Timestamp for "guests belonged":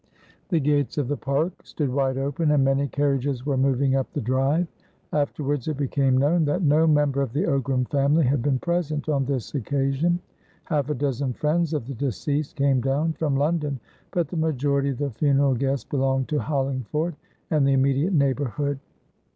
15.53-16.27